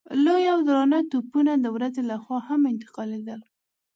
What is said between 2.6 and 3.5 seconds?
انتقالېدل.